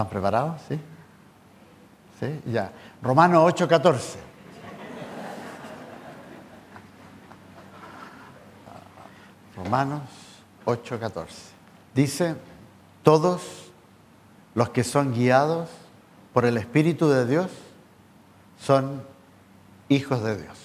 [0.00, 0.62] ¿Están preparados?
[0.66, 0.80] ¿Sí?
[2.18, 2.40] ¿Sí?
[2.50, 2.72] Ya.
[3.02, 4.16] Romanos 8:14.
[9.58, 10.00] Romanos
[10.64, 11.26] 8:14.
[11.94, 12.34] Dice,
[13.02, 13.70] todos
[14.54, 15.68] los que son guiados
[16.32, 17.50] por el Espíritu de Dios
[18.58, 19.02] son
[19.90, 20.58] hijos de Dios.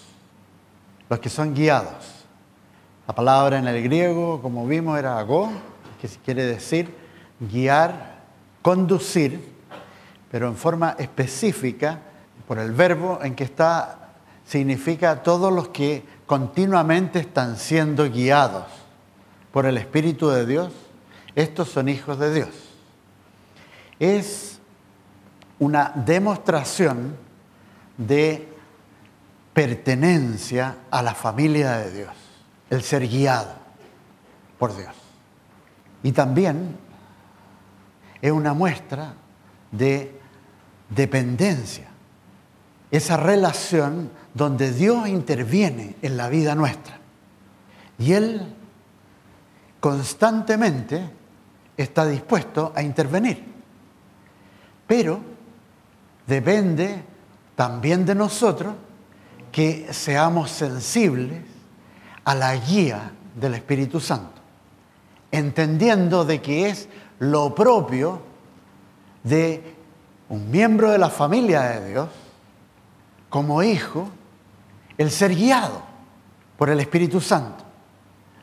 [1.10, 2.24] Los que son guiados.
[3.06, 5.52] La palabra en el griego, como vimos, era agó,
[6.00, 6.96] que quiere decir
[7.42, 8.15] guiar,
[8.66, 9.40] conducir,
[10.32, 12.00] pero en forma específica,
[12.48, 14.10] por el verbo en que está,
[14.44, 18.66] significa todos los que continuamente están siendo guiados
[19.52, 20.74] por el Espíritu de Dios,
[21.36, 22.50] estos son hijos de Dios.
[24.00, 24.58] Es
[25.60, 27.18] una demostración
[28.00, 28.52] de
[29.54, 32.14] pertenencia a la familia de Dios,
[32.72, 33.54] el ser guiado
[34.58, 34.96] por Dios.
[36.02, 36.84] Y también
[38.26, 39.14] es una muestra
[39.72, 40.20] de
[40.90, 41.86] dependencia,
[42.90, 46.98] esa relación donde Dios interviene en la vida nuestra.
[48.00, 48.42] Y Él
[49.80, 51.08] constantemente
[51.78, 53.44] está dispuesto a intervenir.
[54.88, 55.20] Pero
[56.26, 57.04] depende
[57.56, 58.74] también de nosotros
[59.52, 61.44] que seamos sensibles
[62.24, 64.42] a la guía del Espíritu Santo,
[65.32, 68.22] entendiendo de que es lo propio
[69.24, 69.76] de
[70.30, 72.10] un miembro de la familia de Dios,
[73.30, 74.10] como hijo,
[74.98, 75.82] el ser guiado
[76.58, 77.64] por el Espíritu Santo.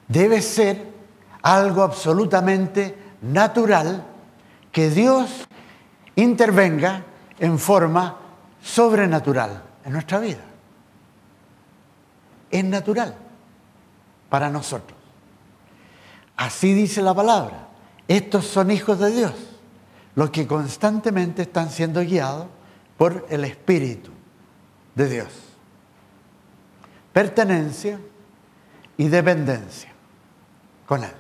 [0.09, 0.92] Debe ser
[1.42, 4.05] algo absolutamente natural
[4.70, 5.47] que Dios
[6.17, 7.05] intervenga
[7.39, 8.17] en forma
[8.62, 10.53] sobrenatural en nuestra vida
[12.53, 13.14] es natural
[14.29, 14.97] para nosotros.
[16.36, 17.69] Así dice la palabra.
[18.13, 19.33] Estos son hijos de Dios,
[20.17, 22.47] los que constantemente están siendo guiados
[22.99, 24.11] por el Espíritu
[24.95, 25.29] de Dios.
[27.11, 27.99] Pertenencia
[28.98, 29.91] y dependencia
[30.86, 31.14] con Él.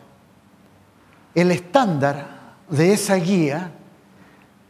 [1.34, 3.72] El estándar de esa guía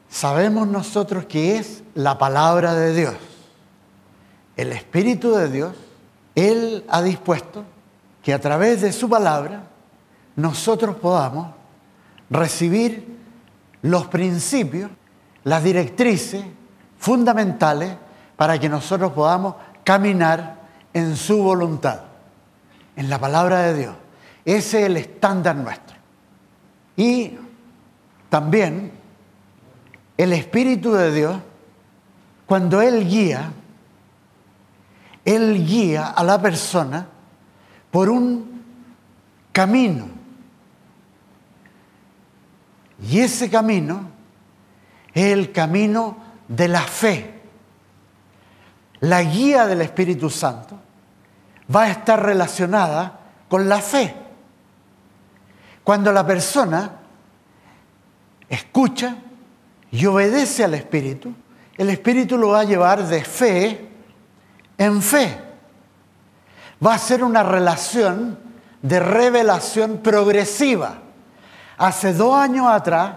[0.08, 3.16] sabemos nosotros que es la palabra de Dios.
[4.56, 5.74] El Espíritu de Dios
[6.36, 7.64] él ha dispuesto
[8.22, 9.64] que a través de su palabra
[10.36, 11.61] nosotros podamos
[12.32, 13.18] recibir
[13.82, 14.90] los principios,
[15.44, 16.44] las directrices
[16.98, 17.96] fundamentales
[18.36, 20.62] para que nosotros podamos caminar
[20.92, 22.00] en su voluntad,
[22.96, 23.94] en la palabra de Dios.
[24.44, 25.96] Ese es el estándar nuestro.
[26.96, 27.38] Y
[28.28, 28.92] también
[30.16, 31.36] el Espíritu de Dios,
[32.46, 33.52] cuando Él guía,
[35.24, 37.06] él guía a la persona
[37.90, 38.62] por un
[39.52, 40.06] camino.
[43.08, 44.10] Y ese camino
[45.12, 46.16] es el camino
[46.48, 47.40] de la fe.
[49.00, 50.78] La guía del Espíritu Santo
[51.74, 53.18] va a estar relacionada
[53.48, 54.14] con la fe.
[55.82, 56.92] Cuando la persona
[58.48, 59.16] escucha
[59.90, 61.34] y obedece al Espíritu,
[61.76, 63.88] el Espíritu lo va a llevar de fe
[64.78, 65.38] en fe.
[66.84, 68.38] Va a ser una relación
[68.80, 70.98] de revelación progresiva.
[71.82, 73.16] Hace dos años atrás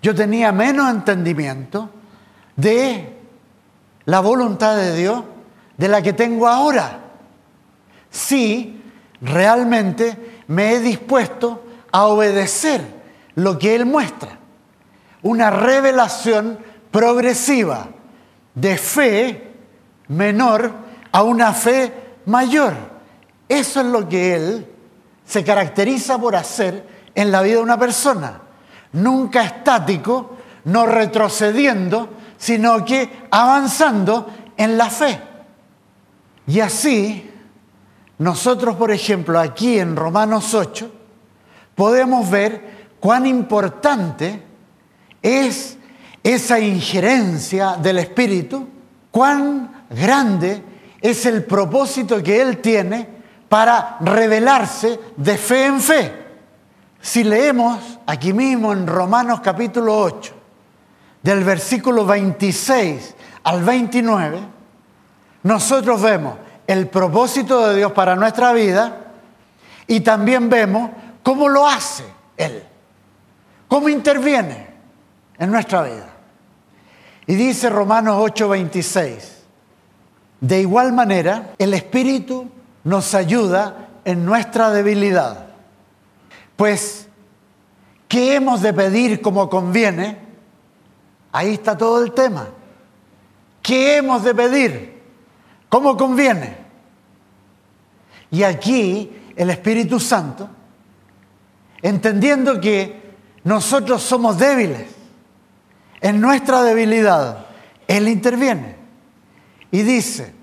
[0.00, 1.90] yo tenía menos entendimiento
[2.54, 3.12] de
[4.04, 5.24] la voluntad de Dios
[5.76, 7.00] de la que tengo ahora.
[8.10, 8.80] Sí,
[9.20, 12.82] realmente me he dispuesto a obedecer
[13.34, 14.38] lo que Él muestra.
[15.22, 16.60] Una revelación
[16.92, 17.88] progresiva
[18.54, 19.54] de fe
[20.06, 20.70] menor
[21.10, 21.92] a una fe
[22.26, 22.74] mayor.
[23.48, 24.68] Eso es lo que Él
[25.26, 28.40] se caracteriza por hacer en la vida de una persona.
[28.92, 35.20] Nunca estático, no retrocediendo, sino que avanzando en la fe.
[36.46, 37.30] Y así,
[38.18, 40.90] nosotros, por ejemplo, aquí en Romanos 8,
[41.74, 44.42] podemos ver cuán importante
[45.22, 45.78] es
[46.22, 48.68] esa injerencia del Espíritu,
[49.10, 50.62] cuán grande
[51.00, 53.08] es el propósito que Él tiene
[53.48, 56.23] para revelarse de fe en fe.
[57.04, 60.32] Si leemos aquí mismo en Romanos capítulo 8,
[61.22, 64.40] del versículo 26 al 29,
[65.42, 66.36] nosotros vemos
[66.66, 69.12] el propósito de Dios para nuestra vida
[69.86, 70.92] y también vemos
[71.22, 72.04] cómo lo hace
[72.38, 72.64] Él,
[73.68, 74.68] cómo interviene
[75.36, 76.08] en nuestra vida.
[77.26, 79.42] Y dice Romanos 8, 26,
[80.40, 82.48] de igual manera, el Espíritu
[82.82, 85.53] nos ayuda en nuestra debilidad.
[86.56, 87.08] Pues,
[88.08, 90.18] ¿qué hemos de pedir como conviene?
[91.32, 92.48] Ahí está todo el tema.
[93.62, 95.02] ¿Qué hemos de pedir?
[95.68, 96.56] ¿Cómo conviene?
[98.30, 100.48] Y aquí el Espíritu Santo,
[101.82, 104.88] entendiendo que nosotros somos débiles,
[106.00, 107.46] en nuestra debilidad,
[107.88, 108.76] Él interviene
[109.70, 110.34] y dice,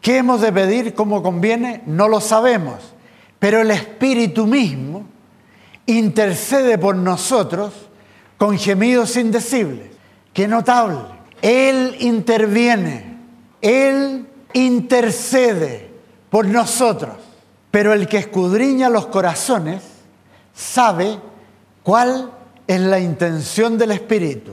[0.00, 0.94] ¿qué hemos de pedir?
[0.94, 1.82] ¿Cómo conviene?
[1.86, 2.94] No lo sabemos,
[3.38, 5.06] pero el Espíritu mismo
[5.88, 7.72] intercede por nosotros
[8.36, 9.90] con gemidos indecibles.
[10.32, 10.98] Qué notable.
[11.40, 13.18] Él interviene,
[13.60, 15.90] Él intercede
[16.30, 17.16] por nosotros,
[17.70, 19.82] pero el que escudriña los corazones
[20.54, 21.18] sabe
[21.82, 22.32] cuál
[22.66, 24.52] es la intención del Espíritu,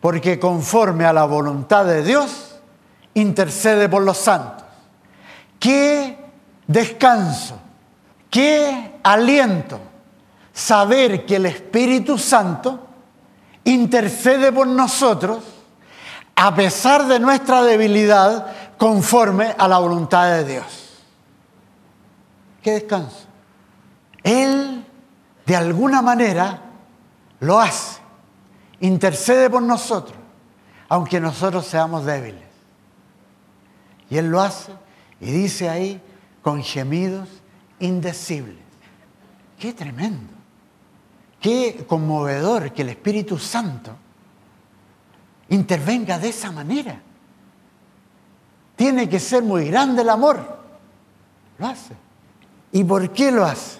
[0.00, 2.58] porque conforme a la voluntad de Dios,
[3.14, 4.66] intercede por los santos.
[5.60, 6.18] Qué
[6.66, 7.60] descanso,
[8.30, 9.80] qué aliento
[10.56, 12.80] saber que el Espíritu Santo
[13.64, 15.44] intercede por nosotros
[16.34, 21.04] a pesar de nuestra debilidad conforme a la voluntad de Dios.
[22.62, 23.26] Qué descanso.
[24.22, 24.82] Él,
[25.44, 26.62] de alguna manera,
[27.40, 28.00] lo hace.
[28.80, 30.16] Intercede por nosotros,
[30.88, 32.48] aunque nosotros seamos débiles.
[34.08, 34.72] Y Él lo hace
[35.20, 36.00] y dice ahí
[36.40, 37.28] con gemidos
[37.78, 38.56] indecibles.
[39.58, 40.35] Qué tremendo.
[41.46, 43.92] Qué conmovedor que el Espíritu Santo
[45.48, 47.00] intervenga de esa manera.
[48.74, 50.58] Tiene que ser muy grande el amor.
[51.58, 51.94] Lo hace.
[52.72, 53.78] ¿Y por qué lo hace?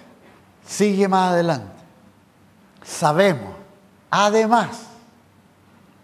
[0.64, 1.82] Sigue más adelante.
[2.84, 3.56] Sabemos,
[4.10, 4.82] además,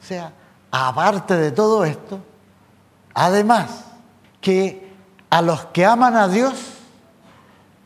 [0.03, 0.33] o sea,
[0.69, 2.19] aparte de todo esto,
[3.15, 3.85] además
[4.41, 4.93] que
[5.31, 6.55] a los que aman a Dios,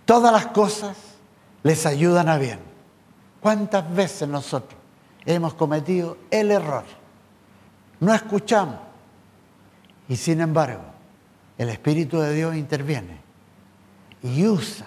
[0.07, 0.97] todas las cosas
[1.63, 2.66] les ayudan a bien.
[3.41, 4.79] ¿Cuántas veces nosotros
[5.25, 6.85] hemos cometido el error?
[8.01, 8.77] No escuchamos.
[10.09, 10.83] Y sin embargo,
[11.59, 13.19] el Espíritu de Dios interviene
[14.23, 14.87] y usa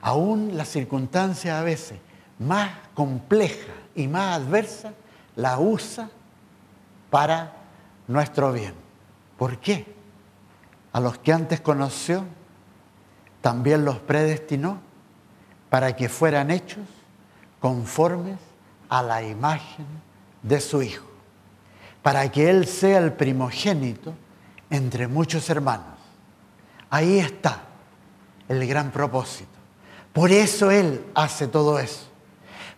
[0.00, 1.98] aún las circunstancias a veces
[2.38, 4.92] más complejas y más adversas,
[5.36, 6.10] la usa
[7.10, 7.52] para
[8.06, 8.74] nuestro bien.
[9.38, 9.94] ¿Por qué?
[10.92, 12.24] A los que antes conoció,
[13.40, 14.78] también los predestinó
[15.70, 16.84] para que fueran hechos
[17.64, 18.36] conformes
[18.90, 19.86] a la imagen
[20.42, 21.06] de su Hijo,
[22.02, 24.12] para que Él sea el primogénito
[24.68, 25.96] entre muchos hermanos.
[26.90, 27.62] Ahí está
[28.50, 29.48] el gran propósito.
[30.12, 32.06] Por eso Él hace todo eso,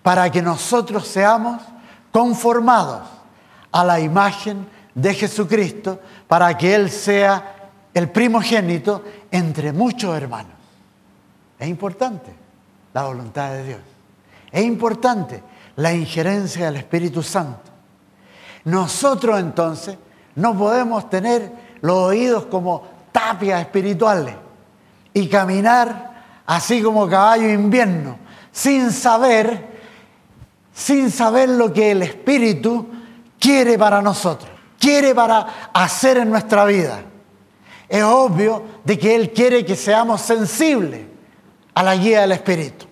[0.05, 1.61] para que nosotros seamos
[2.13, 3.09] conformados
[3.73, 10.55] a la imagen de Jesucristo, para que Él sea el primogénito entre muchos hermanos.
[11.59, 12.33] Es importante
[12.95, 13.96] la voluntad de Dios.
[14.51, 15.43] Es importante
[15.77, 17.71] la injerencia del Espíritu Santo.
[18.65, 19.97] Nosotros entonces
[20.35, 24.35] no podemos tener los oídos como tapias espirituales
[25.15, 28.19] y caminar así como caballo invierno,
[28.53, 29.79] sin saber,
[30.73, 32.87] sin saber lo que el Espíritu
[33.39, 37.01] quiere para nosotros, quiere para hacer en nuestra vida.
[37.89, 41.07] Es obvio de que Él quiere que seamos sensibles
[41.75, 42.87] a la guía del Espíritu.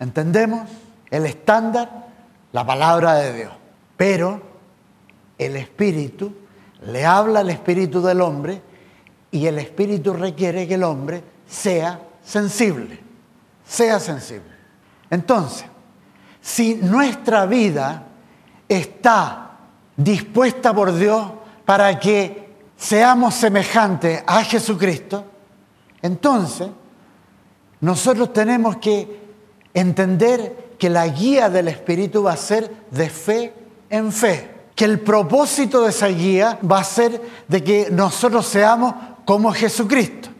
[0.00, 0.68] ¿Entendemos?
[1.12, 2.08] El estándar,
[2.52, 3.52] la palabra de Dios.
[3.96, 4.42] Pero
[5.36, 6.34] el Espíritu
[6.86, 8.60] le habla al Espíritu del hombre
[9.30, 12.98] y el Espíritu requiere que el hombre sea sensible,
[13.66, 14.50] sea sensible.
[15.10, 15.66] Entonces,
[16.40, 18.04] si nuestra vida
[18.66, 19.50] está
[19.96, 21.30] dispuesta por Dios
[21.64, 25.24] para que seamos semejantes a Jesucristo,
[26.00, 26.68] entonces
[27.80, 29.20] nosotros tenemos que
[29.74, 33.54] entender que la guía del Espíritu va a ser de fe
[33.88, 38.92] en fe, que el propósito de esa guía va a ser de que nosotros seamos
[39.24, 40.30] como Jesucristo.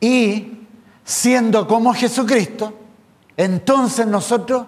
[0.00, 0.66] Y
[1.04, 2.74] siendo como Jesucristo,
[3.36, 4.66] entonces nosotros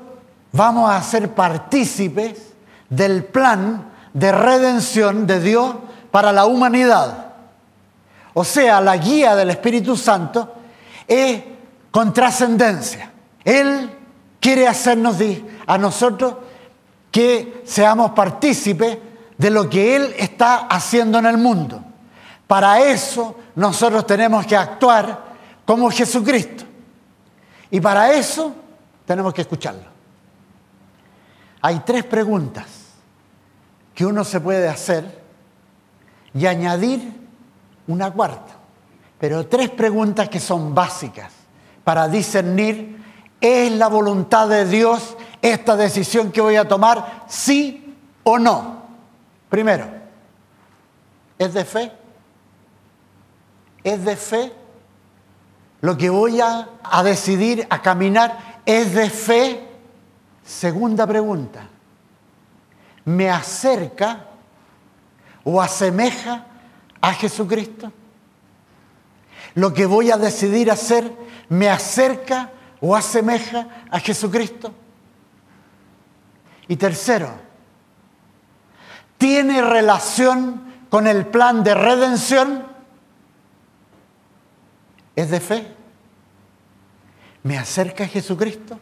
[0.52, 2.52] vamos a ser partícipes
[2.88, 5.74] del plan de redención de Dios
[6.12, 7.32] para la humanidad.
[8.34, 10.54] O sea, la guía del Espíritu Santo
[11.08, 11.42] es
[11.90, 13.10] con trascendencia.
[13.44, 13.90] Él
[14.44, 15.16] quiere hacernos
[15.66, 16.34] a nosotros
[17.10, 18.98] que seamos partícipes
[19.38, 21.82] de lo que Él está haciendo en el mundo.
[22.46, 25.32] Para eso nosotros tenemos que actuar
[25.64, 26.64] como Jesucristo.
[27.70, 28.54] Y para eso
[29.06, 29.86] tenemos que escucharlo.
[31.62, 32.66] Hay tres preguntas
[33.94, 35.22] que uno se puede hacer
[36.34, 37.14] y añadir
[37.86, 38.52] una cuarta.
[39.18, 41.32] Pero tres preguntas que son básicas
[41.82, 43.03] para discernir
[43.44, 48.84] ¿Es la voluntad de Dios esta decisión que voy a tomar, sí o no?
[49.50, 49.86] Primero,
[51.38, 51.92] ¿Es de fe?
[53.82, 54.50] ¿Es de fe?
[55.82, 59.68] Lo que voy a, a decidir, a caminar, ¿es de fe?
[60.42, 61.68] Segunda pregunta.
[63.04, 64.24] ¿Me acerca
[65.44, 66.46] o asemeja
[67.02, 67.92] a Jesucristo?
[69.54, 71.12] Lo que voy a decidir hacer
[71.50, 72.53] me acerca
[72.86, 74.70] o asemeja a Jesucristo.
[76.68, 77.30] Y tercero,
[79.16, 82.66] ¿tiene relación con el plan de redención?
[85.16, 85.66] ¿Es de fe?
[87.42, 88.78] ¿Me acerca a Jesucristo?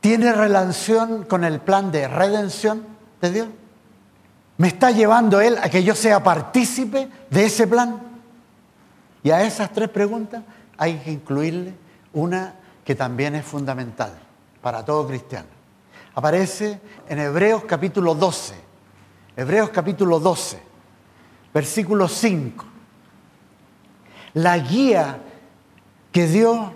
[0.00, 2.84] ¿Tiene relación con el plan de redención
[3.20, 3.48] de Dios?
[4.56, 8.00] ¿Me está llevando Él a que yo sea partícipe de ese plan?
[9.22, 10.42] Y a esas tres preguntas
[10.76, 11.74] hay que incluirle
[12.12, 14.12] una que también es fundamental
[14.60, 15.48] para todo cristiano.
[16.14, 18.54] Aparece en Hebreos capítulo 12,
[19.36, 20.62] Hebreos capítulo 12,
[21.52, 22.64] versículo 5.
[24.34, 25.18] La guía
[26.12, 26.70] que Dios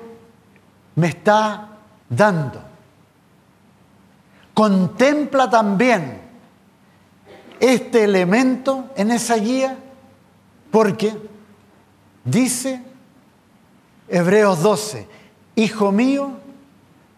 [0.96, 1.68] me está
[2.08, 2.62] dando
[4.54, 6.20] contempla también
[7.60, 9.76] este elemento en esa guía
[10.70, 11.16] porque
[12.24, 12.82] dice
[14.08, 15.06] Hebreos 12,
[15.58, 16.30] Hijo mío,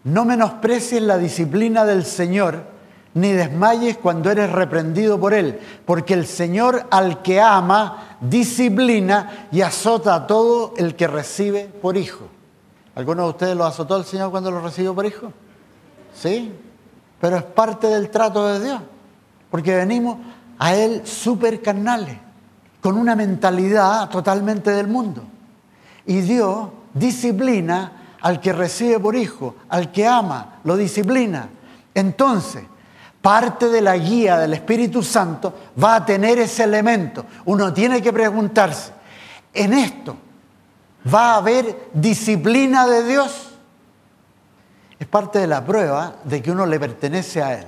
[0.03, 2.63] no menosprecies la disciplina del Señor,
[3.13, 9.61] ni desmayes cuando eres reprendido por Él, porque el Señor al que ama, disciplina y
[9.61, 12.29] azota a todo el que recibe por hijo.
[12.95, 15.31] ¿Alguno de ustedes lo azotó el Señor cuando lo recibió por hijo?
[16.11, 16.51] Sí,
[17.19, 18.81] pero es parte del trato de Dios,
[19.51, 20.17] porque venimos
[20.57, 22.17] a Él súper carnales,
[22.81, 25.21] con una mentalidad totalmente del mundo.
[26.07, 31.49] Y Dios disciplina al que recibe por hijo, al que ama, lo disciplina.
[31.93, 32.63] Entonces,
[33.21, 37.25] parte de la guía del Espíritu Santo va a tener ese elemento.
[37.45, 38.91] Uno tiene que preguntarse,
[39.53, 40.15] ¿en esto
[41.13, 43.49] va a haber disciplina de Dios?
[44.99, 47.67] Es parte de la prueba de que uno le pertenece a Él,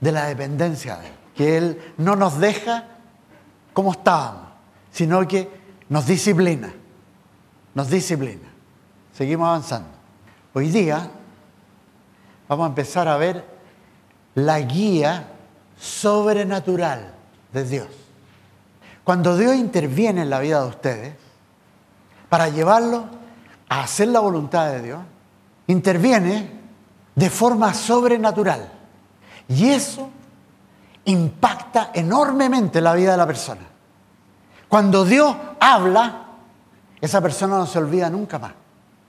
[0.00, 2.84] de la dependencia de Él, que Él no nos deja
[3.74, 4.48] como estábamos,
[4.90, 5.48] sino que
[5.88, 6.72] nos disciplina,
[7.74, 8.51] nos disciplina.
[9.22, 9.88] Seguimos avanzando.
[10.52, 11.08] Hoy día
[12.48, 13.44] vamos a empezar a ver
[14.34, 15.28] la guía
[15.78, 17.14] sobrenatural
[17.52, 17.86] de Dios.
[19.04, 21.14] Cuando Dios interviene en la vida de ustedes,
[22.28, 23.04] para llevarlo
[23.68, 25.00] a hacer la voluntad de Dios,
[25.68, 26.50] interviene
[27.14, 28.72] de forma sobrenatural.
[29.46, 30.10] Y eso
[31.04, 33.62] impacta enormemente la vida de la persona.
[34.66, 36.26] Cuando Dios habla,
[37.00, 38.54] esa persona no se olvida nunca más.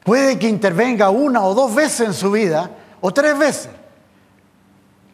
[0.04, 2.70] Puede que intervenga una o dos veces en su vida,
[3.00, 3.70] o tres veces.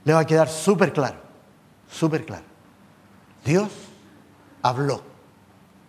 [0.03, 1.17] Le va a quedar súper claro,
[1.91, 2.45] súper claro.
[3.45, 3.69] Dios
[4.61, 5.03] habló.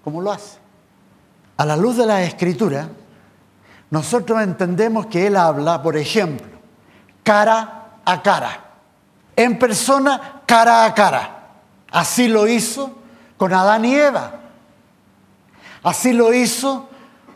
[0.04, 0.58] ¿Cómo lo hace?
[1.56, 2.88] A la luz de la escritura,
[3.90, 6.46] nosotros entendemos que Él habla, por ejemplo,
[7.22, 8.64] cara a cara,
[9.36, 11.36] en persona, cara a cara.
[11.90, 12.98] Así lo hizo
[13.36, 14.40] con Adán y Eva.
[15.82, 16.89] Así lo hizo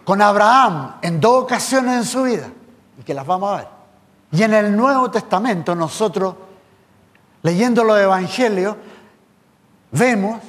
[0.04, 2.48] con Abraham en dos ocasiones en su vida,
[2.98, 3.68] y que las vamos a ver.
[4.32, 6.34] Y en el Nuevo Testamento nosotros,
[7.42, 8.76] leyendo los Evangelios,
[9.90, 10.40] vemos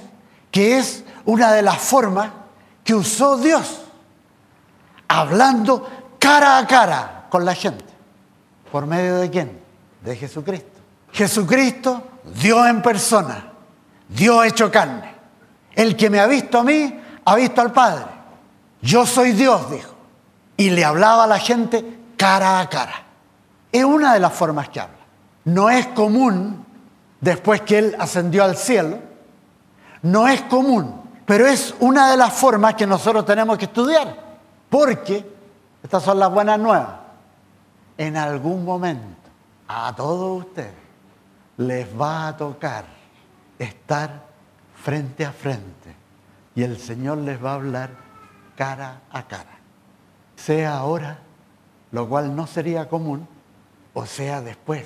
[0.52, 2.30] que es una de las formas
[2.84, 3.82] que usó Dios,
[5.08, 5.88] hablando
[6.20, 7.86] cara a cara con la gente.
[8.72, 9.60] ¿Por medio de quién?
[10.02, 10.80] De Jesucristo.
[11.12, 12.04] Jesucristo,
[12.42, 13.52] Dios en persona,
[14.10, 15.16] Dios hecho carne.
[15.74, 18.15] El que me ha visto a mí, ha visto al Padre.
[18.86, 19.96] Yo soy Dios, dijo.
[20.58, 22.94] Y le hablaba a la gente cara a cara.
[23.72, 25.00] Es una de las formas que habla.
[25.44, 26.64] No es común,
[27.20, 29.00] después que Él ascendió al cielo,
[30.04, 34.24] no es común, pero es una de las formas que nosotros tenemos que estudiar.
[34.70, 35.34] Porque,
[35.82, 36.90] estas son las buenas nuevas,
[37.98, 39.30] en algún momento
[39.68, 40.74] a todos ustedes
[41.58, 42.86] les va a tocar
[43.58, 44.26] estar
[44.76, 45.96] frente a frente
[46.54, 48.05] y el Señor les va a hablar
[48.56, 49.58] cara a cara.
[50.36, 51.20] Sea ahora,
[51.92, 53.28] lo cual no sería común,
[53.94, 54.86] o sea después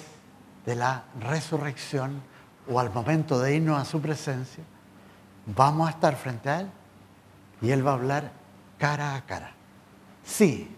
[0.65, 2.21] de la resurrección
[2.71, 4.63] o al momento de irnos a su presencia,
[5.45, 6.69] vamos a estar frente a Él
[7.61, 8.31] y Él va a hablar
[8.77, 9.51] cara a cara.
[10.23, 10.75] Sí,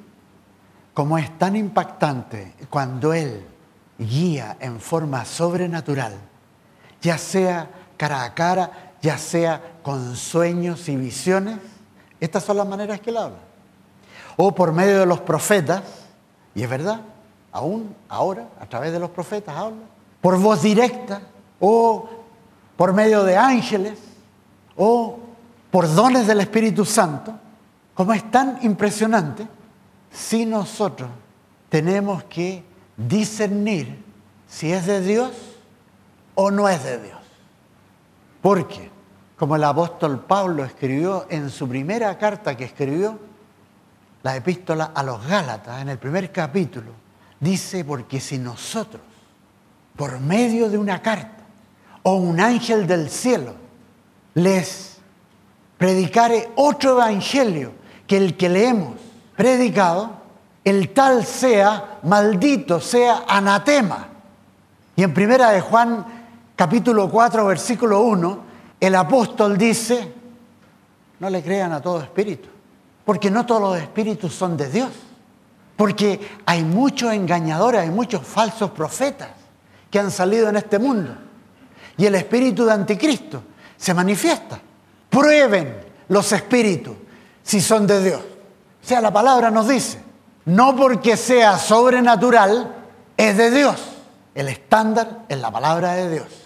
[0.93, 3.45] como es tan impactante cuando Él
[3.97, 6.13] guía en forma sobrenatural,
[7.01, 11.59] ya sea cara a cara, ya sea con sueños y visiones,
[12.21, 13.39] estas son las maneras que él habla.
[14.37, 15.83] O por medio de los profetas,
[16.55, 17.01] y es verdad,
[17.51, 19.83] aún ahora, a través de los profetas habla,
[20.21, 21.21] por voz directa,
[21.59, 22.07] o
[22.77, 23.99] por medio de ángeles,
[24.77, 25.19] o
[25.69, 27.33] por dones del Espíritu Santo,
[27.93, 29.47] como es tan impresionante,
[30.11, 31.09] si nosotros
[31.69, 32.63] tenemos que
[32.95, 34.03] discernir
[34.47, 35.31] si es de Dios
[36.35, 37.19] o no es de Dios.
[38.41, 38.90] Porque,
[39.41, 43.17] como el apóstol Pablo escribió en su primera carta que escribió,
[44.21, 46.91] la epístola a los Gálatas, en el primer capítulo,
[47.39, 49.01] dice, porque si nosotros,
[49.95, 51.43] por medio de una carta
[52.03, 53.55] o un ángel del cielo,
[54.35, 54.99] les
[55.75, 57.71] predicare otro evangelio
[58.05, 58.93] que el que le hemos
[59.35, 60.17] predicado,
[60.63, 64.07] el tal sea maldito, sea anatema.
[64.95, 66.05] Y en primera de Juan
[66.55, 68.50] capítulo 4 versículo 1,
[68.81, 70.11] el apóstol dice,
[71.19, 72.49] no le crean a todo espíritu,
[73.05, 74.89] porque no todos los espíritus son de Dios,
[75.77, 79.29] porque hay muchos engañadores, hay muchos falsos profetas
[79.89, 81.15] que han salido en este mundo.
[81.95, 83.43] Y el espíritu de anticristo
[83.77, 84.59] se manifiesta.
[85.09, 86.95] Prueben los espíritus
[87.43, 88.21] si son de Dios.
[88.21, 90.01] O sea, la palabra nos dice,
[90.45, 92.75] no porque sea sobrenatural,
[93.15, 93.79] es de Dios.
[94.33, 96.40] El estándar es la palabra de Dios.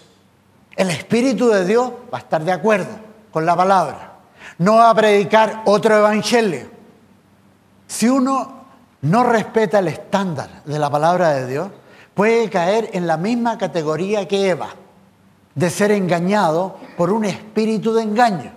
[0.76, 2.90] El Espíritu de Dios va a estar de acuerdo
[3.30, 4.12] con la palabra.
[4.58, 6.70] No va a predicar otro evangelio.
[7.86, 8.64] Si uno
[9.00, 11.70] no respeta el estándar de la palabra de Dios,
[12.14, 14.68] puede caer en la misma categoría que Eva,
[15.54, 18.52] de ser engañado por un espíritu de engaño.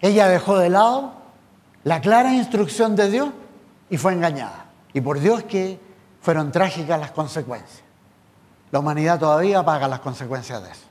[0.00, 1.12] Ella dejó de lado
[1.84, 3.28] la clara instrucción de Dios
[3.88, 4.66] y fue engañada.
[4.92, 5.78] Y por Dios que
[6.20, 7.82] fueron trágicas las consecuencias.
[8.72, 10.89] La humanidad todavía paga las consecuencias de eso.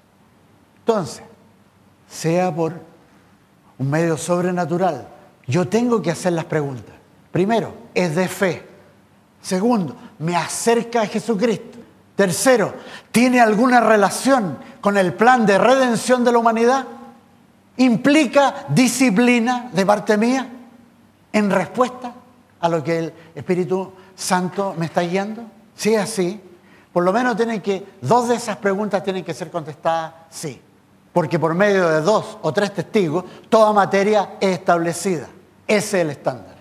[0.89, 1.22] Entonces,
[2.10, 2.74] sea por
[3.77, 5.08] un medio sobrenatural,
[5.46, 6.96] yo tengo que hacer las preguntas.
[7.31, 8.67] Primero, es de fe.
[9.39, 11.77] Segundo, me acerca a Jesucristo.
[12.15, 12.74] Tercero,
[13.12, 16.88] ¿tiene alguna relación con el plan de redención de la humanidad?
[17.77, 20.49] ¿Implica disciplina de parte mía
[21.32, 22.15] en respuesta
[22.60, 25.43] a lo que el Espíritu Santo me está guiando?
[25.75, 26.41] Si es así,
[26.91, 30.60] por lo menos tienen que, dos de esas preguntas tienen que ser contestadas sí.
[31.13, 35.28] Porque por medio de dos o tres testigos, toda materia es establecida.
[35.67, 36.56] Ese es el estándar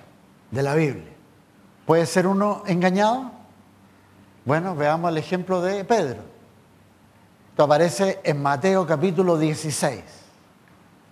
[0.50, 1.12] de la Biblia.
[1.86, 3.30] ¿Puede ser uno engañado?
[4.44, 6.22] Bueno, veamos el ejemplo de Pedro.
[7.50, 10.02] Esto aparece en Mateo capítulo 16.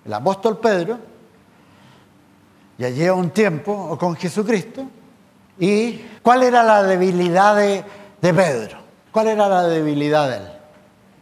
[0.05, 0.99] El apóstol Pedro
[2.79, 4.87] ya lleva un tiempo con Jesucristo.
[5.59, 7.85] ¿Y cuál era la debilidad de,
[8.21, 8.79] de Pedro?
[9.11, 10.53] ¿Cuál era la debilidad de él?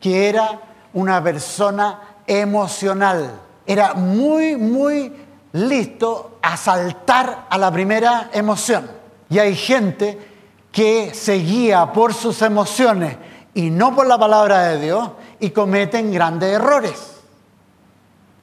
[0.01, 0.61] Que era
[0.95, 3.41] una persona emocional.
[3.67, 5.13] Era muy, muy
[5.53, 8.91] listo a saltar a la primera emoción.
[9.29, 10.19] Y hay gente
[10.73, 13.17] que se guía por sus emociones
[13.55, 17.13] y no por la palabra de Dios y cometen grandes errores.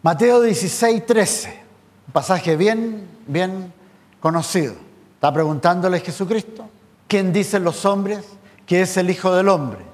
[0.04, 1.64] Mateo 16, 13,
[2.08, 3.74] un pasaje bien, bien
[4.20, 4.74] conocido.
[5.16, 6.68] Está preguntándole Jesucristo,
[7.08, 8.26] ¿quién dicen los hombres
[8.72, 9.91] que es el Hijo del Hombre.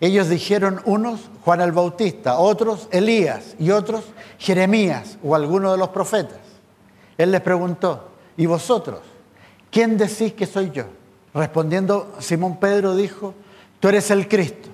[0.00, 4.04] Ellos dijeron unos Juan el Bautista, otros Elías y otros
[4.38, 6.38] Jeremías o alguno de los profetas.
[7.16, 9.00] Él les preguntó, ¿y vosotros?
[9.70, 10.84] ¿Quién decís que soy yo?
[11.34, 13.34] Respondiendo, Simón Pedro dijo,
[13.80, 14.68] tú eres el Cristo,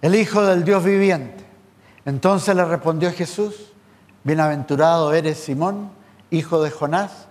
[0.00, 1.44] el Hijo del Dios viviente.
[2.06, 3.72] Entonces le respondió Jesús,
[4.22, 5.90] bienaventurado eres Simón,
[6.30, 7.26] hijo de Jonás,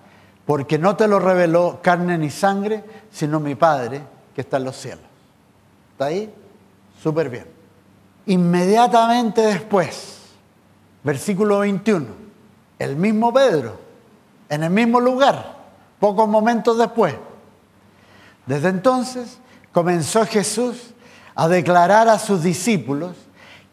[0.46, 4.02] porque no te lo reveló carne ni sangre, sino mi Padre
[4.36, 5.06] que está en los cielos.
[5.94, 6.34] ¿Está ahí?
[7.04, 7.46] Súper bien.
[8.28, 10.20] Inmediatamente después,
[11.04, 12.06] versículo 21,
[12.80, 13.78] el mismo Pedro,
[14.48, 15.58] en el mismo lugar,
[16.00, 17.14] pocos momentos después.
[18.46, 19.38] Desde entonces
[19.74, 20.94] comenzó Jesús
[21.36, 23.18] a declarar a sus discípulos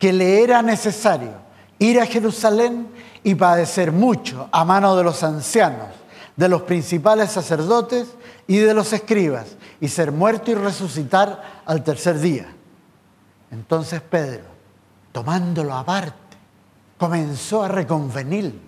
[0.00, 1.34] que le era necesario
[1.78, 2.88] ir a Jerusalén
[3.22, 5.86] y padecer mucho a mano de los ancianos,
[6.34, 8.08] de los principales sacerdotes
[8.48, 12.56] y de los escribas, y ser muerto y resucitar al tercer día.
[13.50, 14.44] Entonces Pedro,
[15.12, 16.36] tomándolo aparte,
[16.98, 18.60] comenzó a reconvenirlo,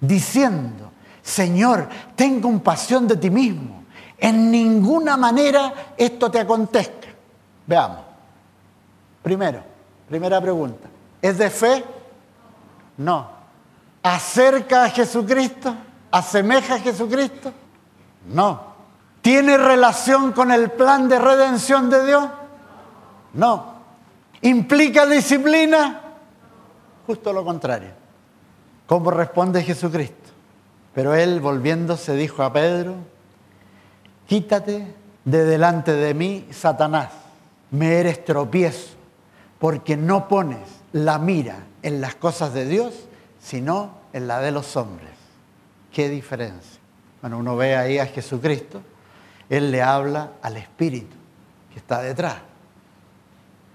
[0.00, 0.90] diciendo,
[1.22, 3.84] Señor, ten compasión de ti mismo,
[4.18, 7.08] en ninguna manera esto te acontezca.
[7.66, 8.00] Veamos.
[9.22, 9.62] Primero,
[10.08, 10.88] primera pregunta,
[11.22, 11.84] ¿es de fe?
[12.98, 13.28] No.
[14.02, 15.74] ¿Acerca a Jesucristo?
[16.10, 17.52] ¿Asemeja a Jesucristo?
[18.26, 18.74] No.
[19.22, 22.28] ¿Tiene relación con el plan de redención de Dios?
[23.32, 23.73] No.
[24.44, 26.02] ¿Implica disciplina?
[27.06, 27.92] Justo lo contrario.
[28.86, 30.30] ¿Cómo responde Jesucristo?
[30.94, 32.94] Pero él volviéndose dijo a Pedro,
[34.26, 34.86] quítate
[35.24, 37.08] de delante de mí, Satanás,
[37.70, 38.90] me eres tropiezo,
[39.58, 43.06] porque no pones la mira en las cosas de Dios,
[43.40, 45.14] sino en la de los hombres.
[45.90, 46.80] ¿Qué diferencia?
[47.22, 48.82] Bueno, uno ve ahí a Jesucristo,
[49.48, 51.16] Él le habla al Espíritu
[51.72, 52.36] que está detrás.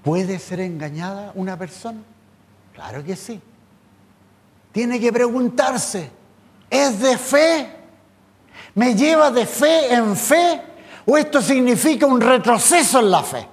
[0.09, 2.01] ¿Puede ser engañada una persona?
[2.73, 3.39] Claro que sí.
[4.71, 6.09] Tiene que preguntarse,
[6.67, 7.69] ¿es de fe?
[8.73, 10.63] ¿Me lleva de fe en fe?
[11.05, 13.47] ¿O esto significa un retroceso en la fe?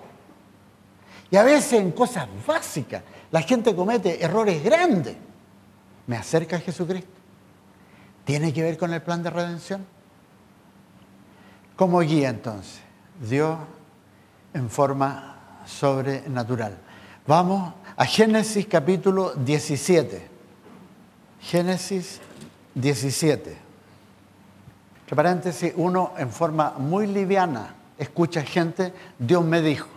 [1.31, 5.15] Y a veces en cosas básicas la gente comete errores grandes.
[6.07, 7.21] ¿Me acerca a Jesucristo?
[8.25, 9.85] ¿Tiene que ver con el plan de redención?
[11.77, 12.81] ¿Cómo guía entonces?
[13.21, 13.59] Dios
[14.55, 15.36] en forma
[15.67, 16.79] sobrenatural.
[17.27, 20.29] Vamos a Génesis capítulo 17.
[21.41, 22.21] Génesis
[22.75, 23.57] 17.
[25.01, 29.89] Entre paréntesis, uno en forma muy liviana escucha gente, Dios me dijo,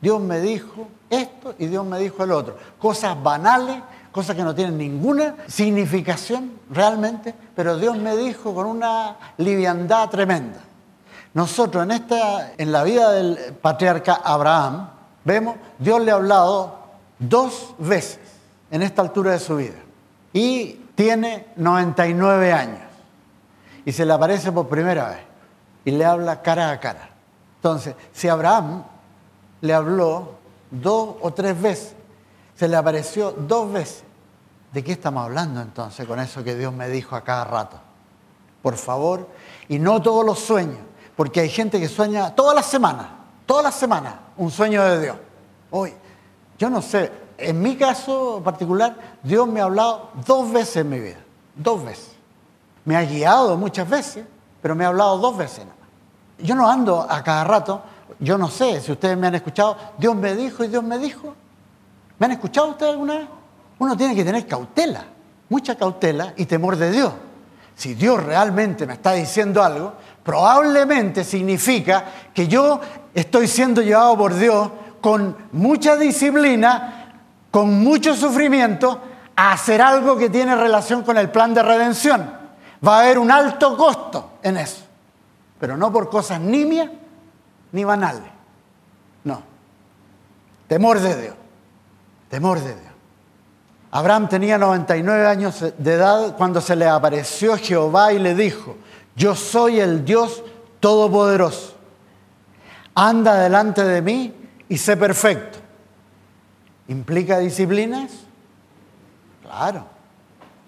[0.00, 2.56] Dios me dijo esto y Dios me dijo el otro.
[2.78, 9.16] Cosas banales, cosas que no tienen ninguna significación realmente, pero Dios me dijo con una
[9.38, 10.60] liviandad tremenda.
[11.34, 14.88] Nosotros en, esta, en la vida del patriarca Abraham,
[15.26, 16.78] vemos, Dios le ha hablado
[17.18, 18.20] dos veces
[18.70, 19.76] en esta altura de su vida.
[20.32, 22.80] Y tiene 99 años.
[23.84, 25.20] Y se le aparece por primera vez.
[25.84, 27.10] Y le habla cara a cara.
[27.56, 28.84] Entonces, si Abraham
[29.60, 30.36] le habló
[30.70, 31.94] dos o tres veces,
[32.54, 34.04] se le apareció dos veces,
[34.72, 37.78] ¿de qué estamos hablando entonces con eso que Dios me dijo a cada rato?
[38.62, 39.28] Por favor,
[39.68, 40.78] y no todos los sueños,
[41.16, 43.06] porque hay gente que sueña todas las semanas,
[43.46, 45.16] todas las semanas, un sueño de Dios.
[45.70, 45.92] Hoy,
[46.58, 51.00] yo no sé, en mi caso particular, Dios me ha hablado dos veces en mi
[51.00, 51.18] vida,
[51.54, 52.12] dos veces.
[52.84, 54.24] Me ha guiado muchas veces,
[54.62, 55.76] pero me ha hablado dos veces nada
[56.38, 57.82] Yo no ando a cada rato,
[58.20, 61.34] yo no sé si ustedes me han escuchado, Dios me dijo y Dios me dijo.
[62.18, 63.28] ¿Me han escuchado ustedes alguna vez?
[63.78, 65.04] Uno tiene que tener cautela,
[65.48, 67.12] mucha cautela y temor de Dios.
[67.74, 69.92] Si Dios realmente me está diciendo algo,
[70.24, 72.80] probablemente significa que yo
[73.16, 77.14] estoy siendo llevado por Dios con mucha disciplina,
[77.50, 79.00] con mucho sufrimiento,
[79.34, 82.30] a hacer algo que tiene relación con el plan de redención.
[82.86, 84.84] Va a haber un alto costo en eso,
[85.58, 86.90] pero no por cosas nimias
[87.72, 88.30] ni banales.
[89.24, 89.42] No.
[90.68, 91.34] Temor de Dios.
[92.28, 92.92] Temor de Dios.
[93.92, 98.76] Abraham tenía 99 años de edad cuando se le apareció Jehová y le dijo,
[99.14, 100.42] yo soy el Dios
[100.80, 101.75] Todopoderoso.
[102.96, 104.34] Anda delante de mí
[104.70, 105.58] y sé perfecto.
[106.88, 108.10] ¿Implica disciplinas?
[109.42, 109.84] Claro.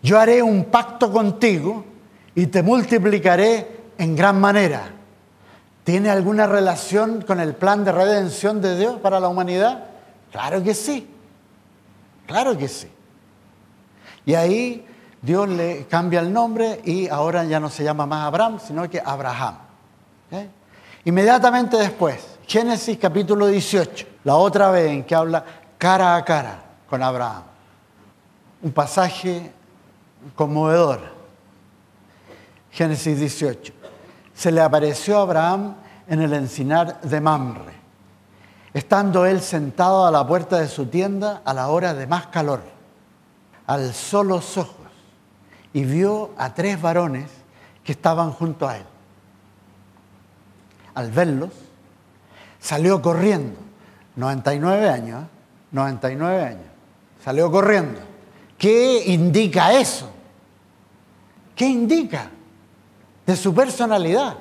[0.03, 1.85] Yo haré un pacto contigo
[2.35, 4.91] y te multiplicaré en gran manera.
[5.85, 9.85] ¿Tiene alguna relación con el plan de redención de Dios para la humanidad?
[10.31, 11.09] Claro que sí.
[12.27, 12.89] Claro que sí.
[14.27, 14.87] Y ahí
[15.23, 19.01] Dios le cambia el nombre y ahora ya no se llama más Abraham, sino que
[19.03, 19.57] Abraham.
[20.31, 20.49] ¿Eh?
[21.05, 25.45] Inmediatamente después, Génesis capítulo 18, la otra vez en que habla
[25.77, 27.43] cara a cara con Abraham.
[28.63, 29.53] Un pasaje
[30.35, 31.01] conmovedor.
[32.71, 33.73] Génesis 18.
[34.35, 37.75] Se le apareció a Abraham en el encinar de Mamre,
[38.73, 42.63] estando él sentado a la puerta de su tienda a la hora de más calor.
[43.67, 44.75] Alzó los ojos
[45.73, 47.31] y vio a tres varones
[47.85, 48.85] que estaban junto a él.
[50.99, 51.51] Al verlos,
[52.59, 53.57] salió corriendo,
[54.17, 55.27] 99 años,
[55.71, 56.45] 99 ¿eh?
[56.45, 56.67] años,
[57.25, 58.01] salió corriendo.
[58.59, 60.11] ¿Qué indica eso?
[61.55, 62.29] ¿Qué indica
[63.25, 64.39] de su personalidad?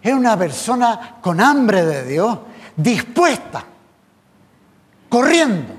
[0.00, 2.38] Es una persona con hambre de Dios,
[2.74, 3.62] dispuesta,
[5.10, 5.74] corriendo.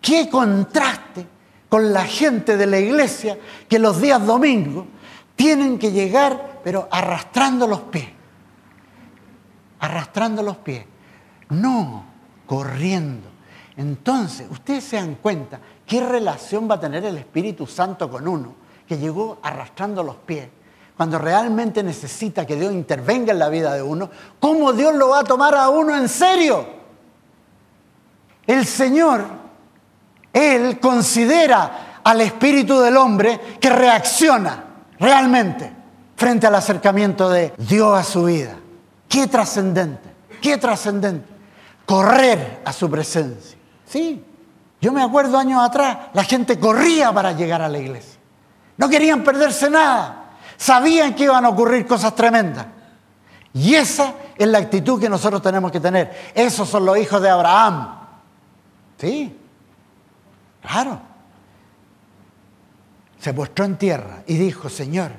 [0.00, 1.26] ¿Qué contraste
[1.68, 3.36] con la gente de la iglesia
[3.68, 4.86] que los días domingos
[5.34, 8.08] tienen que llegar, pero arrastrando los pies?
[9.78, 10.84] Arrastrando los pies.
[11.50, 12.04] No,
[12.44, 13.28] corriendo.
[13.76, 18.52] Entonces, ustedes se dan cuenta qué relación va a tener el Espíritu Santo con uno
[18.84, 20.48] que llegó arrastrando los pies
[20.96, 25.20] cuando realmente necesita que Dios intervenga en la vida de uno, ¿cómo Dios lo va
[25.20, 26.66] a tomar a uno en serio?
[28.44, 29.24] El Señor,
[30.32, 34.64] Él considera al espíritu del hombre que reacciona
[34.98, 35.75] realmente
[36.16, 38.56] frente al acercamiento de Dios a su vida.
[39.08, 40.08] Qué trascendente,
[40.40, 41.36] qué trascendente.
[41.84, 43.56] Correr a su presencia.
[43.86, 44.24] Sí,
[44.80, 48.18] yo me acuerdo años atrás, la gente corría para llegar a la iglesia.
[48.76, 50.32] No querían perderse nada.
[50.56, 52.66] Sabían que iban a ocurrir cosas tremendas.
[53.52, 56.32] Y esa es la actitud que nosotros tenemos que tener.
[56.34, 57.98] Esos son los hijos de Abraham.
[58.98, 59.38] Sí,
[60.60, 61.00] claro.
[63.18, 65.10] se postró en tierra y dijo, Señor,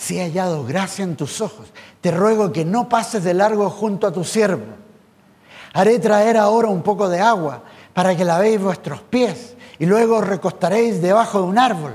[0.00, 1.66] si he hallado gracia en tus ojos,
[2.00, 4.64] te ruego que no pases de largo junto a tu siervo.
[5.74, 10.26] Haré traer ahora un poco de agua para que lavéis vuestros pies y luego os
[10.26, 11.92] recostaréis debajo de un árbol.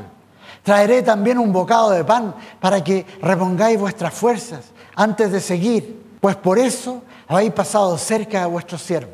[0.62, 4.65] Traeré también un bocado de pan para que repongáis vuestras fuerzas
[4.96, 9.13] antes de seguir, pues por eso habéis pasado cerca de vuestro siervo.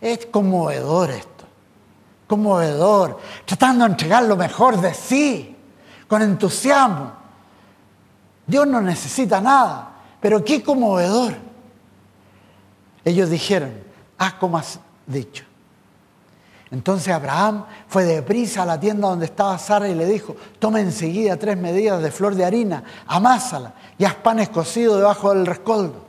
[0.00, 1.44] Es conmovedor esto,
[2.26, 5.56] conmovedor, tratando de entregar lo mejor de sí,
[6.08, 7.21] con entusiasmo.
[8.52, 11.32] Dios no necesita nada, pero qué conmovedor.
[13.02, 13.72] Ellos dijeron,
[14.18, 15.44] haz como has dicho.
[16.70, 21.38] Entonces Abraham fue deprisa a la tienda donde estaba Sara y le dijo, toma enseguida
[21.38, 26.04] tres medidas de flor de harina, amásala y haz panes cocidos debajo del rescoldo.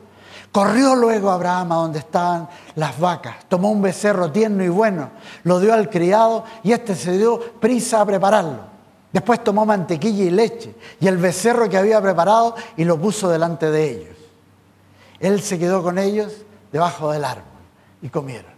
[0.51, 5.11] Corrió luego Abraham a donde estaban las vacas, tomó un becerro tierno y bueno,
[5.43, 8.72] lo dio al criado y éste se dio prisa a prepararlo.
[9.13, 13.69] Después tomó mantequilla y leche y el becerro que había preparado y lo puso delante
[13.69, 14.17] de ellos.
[15.19, 16.33] Él se quedó con ellos
[16.71, 17.45] debajo del árbol
[18.01, 18.51] y comieron.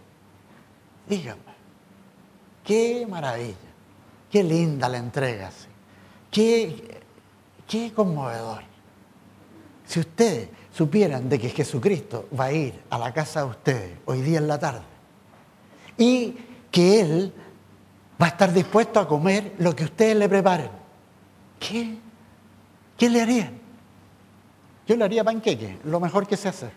[1.06, 1.42] Dígame.
[2.64, 3.54] Qué maravilla,
[4.28, 5.50] qué linda la entrega,
[6.30, 7.00] qué,
[7.68, 8.62] qué conmovedor.
[9.86, 14.22] Si ustedes supieran de que Jesucristo va a ir a la casa de ustedes hoy
[14.22, 14.82] día en la tarde
[15.96, 16.36] y
[16.72, 17.32] que Él
[18.20, 20.70] va a estar dispuesto a comer lo que ustedes le preparen,
[21.58, 21.98] ¿qué,
[22.96, 23.58] qué le harían?
[24.86, 26.70] Yo le haría panqueque, lo mejor que se hace.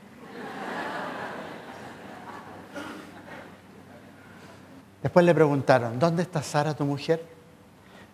[5.01, 7.25] Después le preguntaron, ¿dónde está Sara, tu mujer?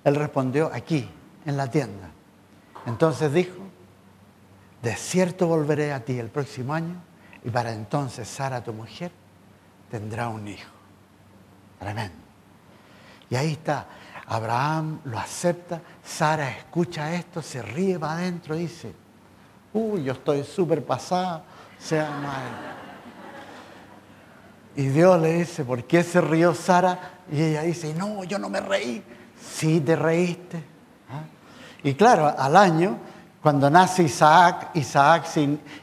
[0.04, 1.10] Él respondió, aquí,
[1.46, 2.12] en la tienda.
[2.86, 3.58] Entonces dijo,
[4.84, 7.02] de cierto volveré a ti el próximo año
[7.44, 9.12] y para entonces Sara, tu mujer,
[9.90, 10.70] tendrá un hijo.
[11.80, 12.25] Tremendo.
[13.30, 13.88] Y ahí está,
[14.28, 18.94] Abraham lo acepta, Sara escucha esto, se ríe para adentro, dice,
[19.74, 21.44] uy, yo estoy súper pasada,
[21.80, 22.76] sea mal.
[24.76, 27.00] Y Dios le dice, ¿por qué se rió Sara?
[27.32, 29.04] Y ella dice, no, yo no me reí.
[29.40, 30.58] Sí, te reíste.
[31.10, 31.24] ¿Ah?
[31.84, 32.98] Y claro, al año,
[33.42, 35.28] cuando nace Isaac, Isaac,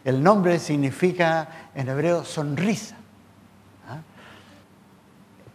[0.04, 2.96] el nombre significa en hebreo sonrisa.
[3.88, 4.00] ¿Ah?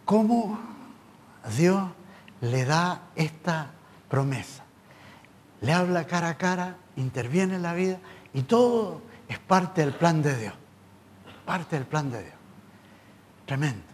[0.04, 0.58] ¿Cómo
[1.56, 1.82] Dios
[2.40, 3.70] le da esta
[4.08, 4.64] promesa?
[5.60, 7.98] Le habla cara a cara, interviene en la vida
[8.32, 10.54] y todo es parte del plan de Dios.
[11.44, 12.34] Parte del plan de Dios.
[13.46, 13.84] Tremendo.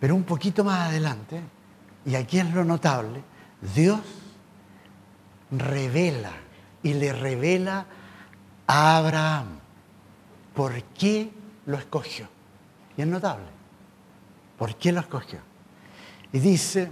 [0.00, 1.40] Pero un poquito más adelante,
[2.04, 3.22] y aquí es lo notable,
[3.74, 4.00] Dios
[5.50, 6.32] revela
[6.82, 7.86] y le revela
[8.66, 9.58] a Abraham
[10.54, 11.32] por qué
[11.66, 12.28] lo escogió.
[12.96, 13.46] Y es notable.
[14.56, 15.40] ¿Por qué lo escogió?
[16.32, 16.90] Y dice,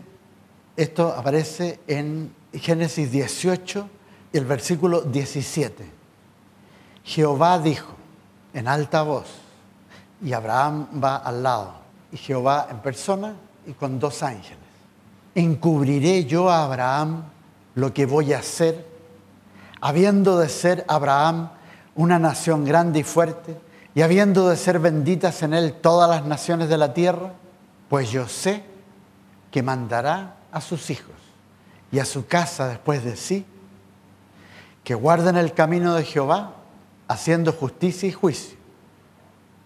[0.77, 3.89] esto aparece en Génesis 18,
[4.33, 5.85] el versículo 17.
[7.05, 7.95] Jehová dijo
[8.55, 9.27] en alta voz,
[10.23, 11.75] y Abraham va al lado,
[12.13, 13.35] y Jehová en persona
[13.67, 14.59] y con dos ángeles.
[15.35, 17.25] Encubriré yo a Abraham
[17.75, 18.87] lo que voy a hacer,
[19.83, 21.51] habiendo de ser Abraham
[21.95, 23.59] una nación grande y fuerte,
[23.95, 27.33] y habiendo de ser benditas en él todas las naciones de la tierra,
[27.89, 28.76] pues yo sé
[29.51, 31.15] que mandará a sus hijos
[31.93, 33.47] y a su casa después de sí,
[34.85, 36.55] que guarden el camino de Jehová,
[37.09, 38.57] haciendo justicia y juicio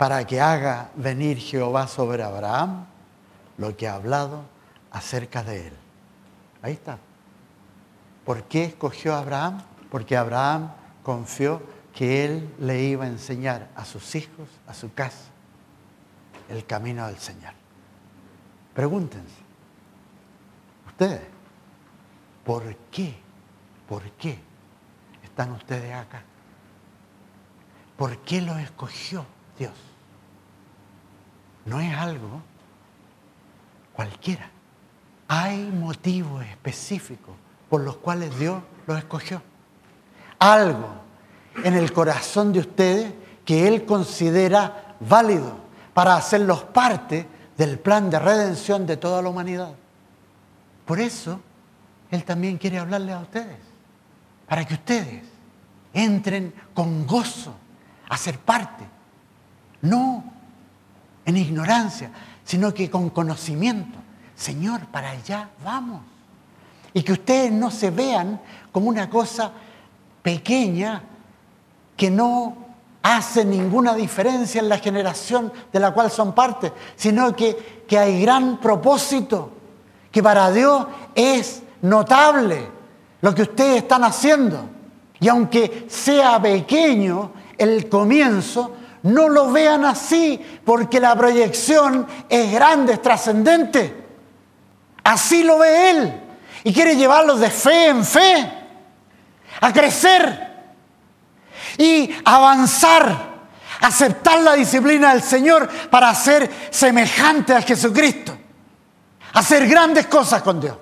[0.00, 2.86] para que haga venir Jehová sobre Abraham
[3.58, 4.44] lo que ha hablado
[4.90, 5.72] acerca de él.
[6.62, 6.96] Ahí está.
[8.24, 9.62] ¿Por qué escogió a Abraham?
[9.90, 10.70] Porque Abraham
[11.02, 11.60] confió
[11.94, 15.28] que él le iba a enseñar a sus hijos, a su casa,
[16.48, 17.52] el camino del Señor.
[18.72, 19.39] Pregúntense,
[22.44, 23.16] ¿por qué?
[23.88, 24.38] ¿Por qué
[25.22, 26.22] están ustedes acá?
[27.96, 29.24] ¿Por qué los escogió
[29.58, 29.72] Dios?
[31.64, 32.42] no es algo
[33.92, 34.50] cualquiera.
[35.28, 37.34] Hay motivos específicos
[37.68, 39.40] por los cuales Dios los escogió.
[40.38, 40.88] Algo
[41.62, 43.12] en el corazón de ustedes
[43.44, 45.54] que Él considera válido
[45.94, 49.74] para hacerlos parte del plan de redención de toda la humanidad.
[50.90, 51.38] Por eso
[52.10, 53.60] Él también quiere hablarle a ustedes,
[54.48, 55.22] para que ustedes
[55.94, 57.54] entren con gozo
[58.08, 58.82] a ser parte,
[59.82, 60.24] no
[61.24, 62.10] en ignorancia,
[62.44, 64.00] sino que con conocimiento.
[64.34, 66.00] Señor, para allá vamos.
[66.92, 68.40] Y que ustedes no se vean
[68.72, 69.52] como una cosa
[70.24, 71.04] pequeña
[71.96, 72.56] que no
[73.00, 78.20] hace ninguna diferencia en la generación de la cual son parte, sino que, que hay
[78.20, 79.59] gran propósito,
[80.10, 82.66] que para Dios es notable
[83.20, 84.68] lo que ustedes están haciendo.
[85.20, 92.94] Y aunque sea pequeño el comienzo, no lo vean así, porque la proyección es grande,
[92.94, 94.04] es trascendente.
[95.04, 96.20] Así lo ve Él.
[96.64, 98.52] Y quiere llevarlos de fe en fe,
[99.60, 100.50] a crecer
[101.78, 103.30] y avanzar,
[103.80, 108.36] aceptar la disciplina del Señor para ser semejante a Jesucristo,
[109.32, 110.76] hacer grandes cosas con Dios.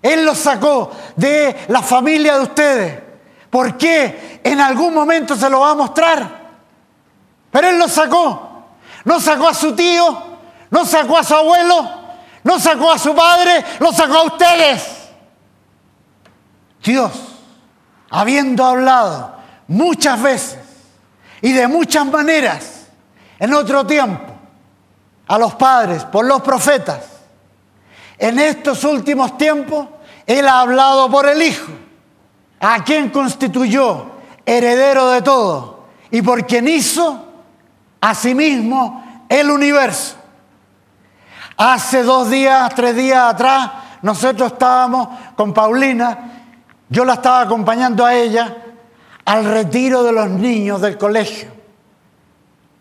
[0.00, 3.02] Él los sacó de la familia de ustedes.
[3.48, 4.40] ¿Por qué?
[4.42, 6.42] En algún momento se lo va a mostrar.
[7.50, 8.48] Pero Él lo sacó.
[9.04, 10.22] No sacó a su tío,
[10.70, 11.88] no sacó a su abuelo,
[12.44, 14.84] no sacó a su padre, lo sacó a ustedes.
[16.82, 17.12] Dios,
[18.10, 19.36] habiendo hablado
[19.68, 20.58] muchas veces
[21.40, 22.86] y de muchas maneras
[23.38, 24.32] en otro tiempo
[25.26, 27.11] a los padres por los profetas,
[28.22, 29.88] en estos últimos tiempos
[30.28, 31.72] Él ha hablado por el Hijo,
[32.60, 34.12] a quien constituyó
[34.46, 37.26] heredero de todo y por quien hizo
[38.00, 40.14] asimismo el universo.
[41.56, 46.44] Hace dos días, tres días atrás, nosotros estábamos con Paulina,
[46.88, 48.56] yo la estaba acompañando a ella
[49.24, 51.48] al retiro de los niños del colegio,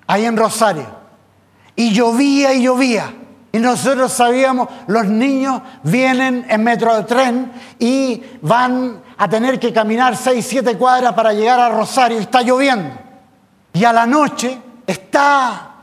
[0.05, 1.01] ahí en Rosario.
[1.75, 3.11] Y llovía y llovía.
[3.53, 9.73] Y nosotros sabíamos, los niños vienen en metro de tren y van a tener que
[9.73, 12.89] caminar seis, siete cuadras para llegar a Rosario está lloviendo.
[13.73, 15.75] Y a la noche está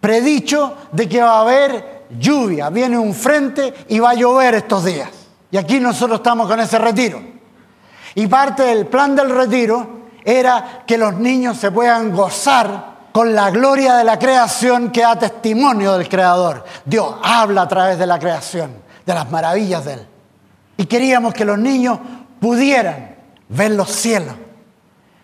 [0.00, 4.84] predicho de que va a haber lluvia, viene un frente y va a llover estos
[4.84, 5.08] días.
[5.50, 7.20] Y aquí nosotros estamos con ese retiro.
[8.14, 13.50] Y parte del plan del retiro era que los niños se puedan gozar con la
[13.50, 16.64] gloria de la creación que da testimonio del Creador.
[16.84, 18.72] Dios habla a través de la creación,
[19.04, 20.06] de las maravillas de Él.
[20.76, 21.98] Y queríamos que los niños
[22.40, 23.16] pudieran
[23.48, 24.34] ver los cielos,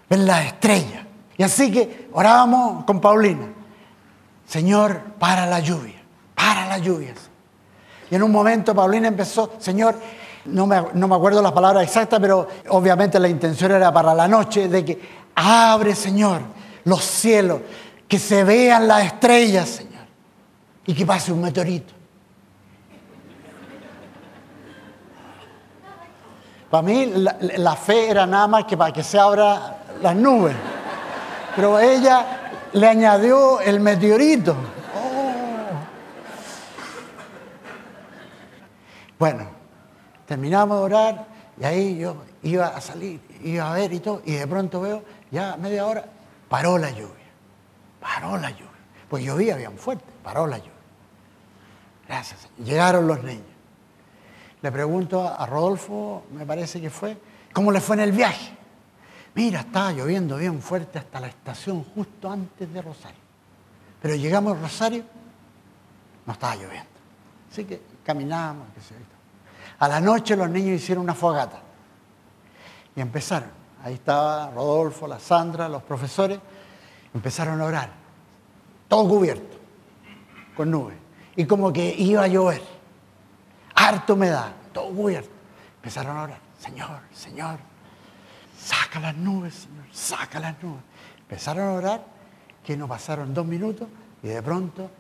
[0.09, 1.05] ver las estrellas.
[1.39, 3.53] Y así que orábamos con Paulina.
[4.47, 6.03] Señor, para la lluvia,
[6.35, 7.19] para las lluvias.
[8.11, 9.97] Y en un momento Paulina empezó, Señor,
[10.45, 14.29] no me, no me acuerdo las palabras exactas, pero obviamente la intención era para la
[14.29, 15.01] noche, de que
[15.35, 16.43] abre, Señor,
[16.87, 17.61] los cielos,
[18.09, 20.07] que se vean las estrellas, Señor,
[20.87, 21.93] y que pase un meteorito.
[26.71, 29.61] Para mí la, fe era nada más que para que se abran
[30.01, 30.55] las nubes,
[31.57, 32.25] pero ella
[32.73, 34.53] le añadió el meteorito.
[34.53, 35.33] Oh.
[39.19, 39.49] Bueno,
[40.25, 41.27] terminamos de orar
[41.61, 45.03] y ahí yo iba a salir, iba a ver y todo, y de pronto veo,
[45.33, 46.05] ya media hora,
[46.49, 47.27] paró la lluvia.
[48.01, 48.71] Paró la lluvia.
[49.09, 50.73] Pues llovía bien fuerte, paró la lluvia.
[52.09, 52.49] Gracias.
[52.59, 53.45] Llegaron los niños.
[54.63, 57.17] Le pregunto a Rodolfo, me parece que fue,
[57.53, 58.57] ¿cómo le fue en el viaje?
[59.35, 63.21] Mira, estaba lloviendo bien fuerte hasta la estación justo antes de Rosario.
[64.01, 65.05] Pero llegamos a Rosario,
[66.25, 66.89] no estaba lloviendo.
[67.51, 68.95] Así que sé
[69.79, 71.61] A la noche los niños hicieron una fogata
[72.95, 73.51] y empezaron.
[73.87, 76.41] Ahí estaba Rodolfo, la Sandra, los profesores.
[77.15, 77.89] Empezaron a orar,
[78.89, 79.57] todo cubierto,
[80.57, 80.97] con nubes.
[81.37, 82.63] Y como que iba a llover,
[83.77, 85.31] harto humedad, todo cubierto.
[85.77, 87.61] Empezaron a orar, Señor, Señor,
[88.59, 90.83] saca las nubes, Señor, saca las nubes.
[91.21, 92.05] Empezaron a orar,
[92.65, 93.87] que no pasaron dos minutos
[94.21, 94.91] y de pronto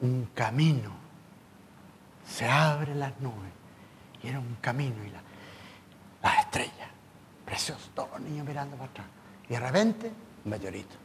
[0.00, 0.90] un camino.
[2.26, 3.52] Se abre las nubes
[4.22, 5.31] y era un camino y estrellas.
[7.94, 9.06] Todos los niños mirando para atrás.
[9.48, 10.10] Y de repente,
[10.44, 10.96] un meteorito.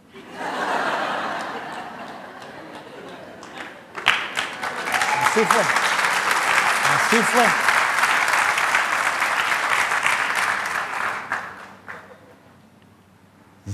[5.24, 5.62] Así fue.
[6.96, 7.44] Así fue.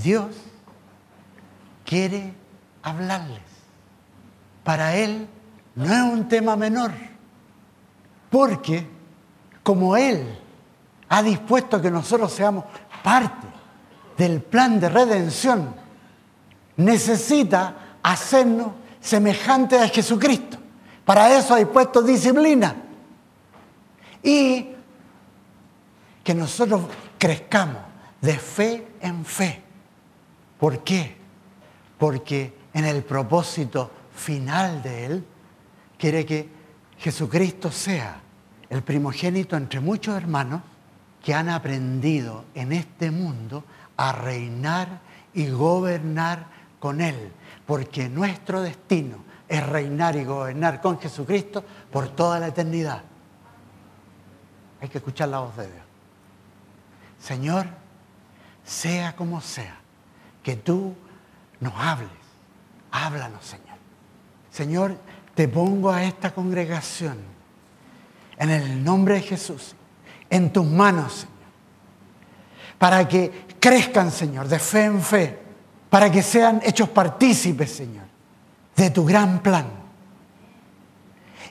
[0.02, 0.36] Dios
[1.86, 2.34] quiere
[2.82, 3.40] hablarles.
[4.62, 5.28] Para Él
[5.74, 6.92] no es un tema menor,
[8.30, 8.86] porque
[9.62, 10.43] como Él
[11.14, 12.64] ha dispuesto que nosotros seamos
[13.04, 13.46] parte
[14.16, 15.72] del plan de redención,
[16.76, 20.58] necesita hacernos semejantes a Jesucristo.
[21.04, 22.74] Para eso hay puesto disciplina.
[24.24, 24.70] Y
[26.24, 26.82] que nosotros
[27.16, 27.82] crezcamos
[28.20, 29.62] de fe en fe.
[30.58, 31.16] ¿Por qué?
[31.96, 35.24] Porque en el propósito final de Él
[35.96, 36.48] quiere que
[36.98, 38.20] Jesucristo sea
[38.68, 40.73] el primogénito entre muchos hermanos
[41.24, 43.64] que han aprendido en este mundo
[43.96, 45.00] a reinar
[45.32, 46.46] y gobernar
[46.78, 47.32] con Él,
[47.66, 49.16] porque nuestro destino
[49.48, 53.02] es reinar y gobernar con Jesucristo por toda la eternidad.
[54.82, 55.84] Hay que escuchar la voz de Dios.
[57.18, 57.68] Señor,
[58.62, 59.78] sea como sea,
[60.42, 60.94] que tú
[61.58, 62.10] nos hables.
[62.90, 63.78] Háblanos, Señor.
[64.50, 64.98] Señor,
[65.34, 67.16] te pongo a esta congregación
[68.36, 69.74] en el nombre de Jesús,
[70.30, 71.34] en tus manos, Señor,
[72.78, 75.38] para que crezcan, Señor, de fe en fe,
[75.90, 78.04] para que sean hechos partícipes, Señor,
[78.76, 79.66] de tu gran plan.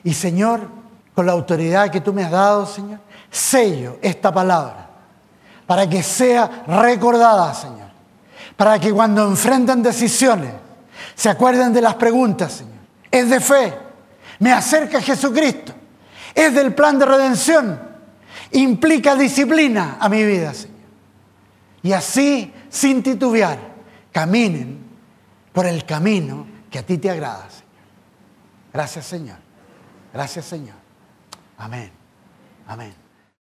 [0.02, 0.68] Y, Señor,
[1.14, 3.00] con la autoridad que tú me has dado, Señor,
[3.30, 4.84] sello esta palabra
[5.66, 7.88] para que sea recordada, Señor.
[8.56, 10.52] Para que cuando enfrenten decisiones
[11.14, 12.74] se acuerden de las preguntas, Señor.
[13.10, 13.72] Es de fe,
[14.40, 15.72] me acerca a Jesucristo,
[16.34, 17.80] es del plan de redención,
[18.54, 20.74] implica disciplina a mi vida, Señor.
[21.82, 23.58] Y así, sin titubear,
[24.10, 24.78] caminen
[25.52, 27.64] por el camino que a ti te agrada, Señor.
[28.72, 29.36] Gracias, Señor.
[30.12, 30.76] Gracias, Señor.
[31.58, 31.90] Amén.
[32.66, 33.03] Amén.